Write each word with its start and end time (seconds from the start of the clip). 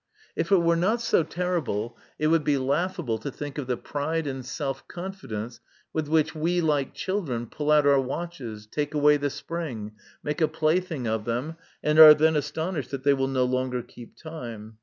If 0.35 0.51
it 0.51 0.63
were 0.63 0.75
not 0.75 0.99
so 0.99 1.21
terrible, 1.21 1.95
it 2.17 2.25
would 2.25 2.43
be 2.43 2.57
laugh 2.57 2.97
able 2.99 3.19
to 3.19 3.29
think 3.29 3.59
of 3.59 3.67
the 3.67 3.77
pride 3.77 4.25
and 4.25 4.43
self 4.43 4.87
confidence 4.87 5.59
with 5.93 6.07
which 6.07 6.33
we, 6.33 6.59
like 6.59 6.95
children, 6.95 7.45
pull 7.45 7.69
out 7.69 7.85
our 7.85 8.01
watches, 8.01 8.65
take 8.65 8.95
away 8.95 9.17
the 9.17 9.29
spring, 9.29 9.91
make 10.23 10.41
a 10.41 10.47
plaything 10.47 11.05
of 11.05 11.25
them, 11.25 11.55
and 11.83 11.99
are 11.99 12.15
then 12.15 12.35
astonished 12.35 12.89
that 12.89 13.03
they 13.03 13.13
will 13.13 13.27
no 13.27 13.43
longer 13.43 13.83
keep 13.83 14.17
time. 14.17 14.79